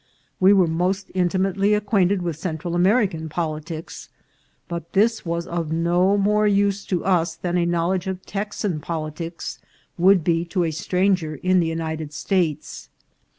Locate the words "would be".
9.99-10.43